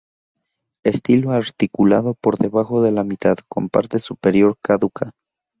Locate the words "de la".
2.81-3.03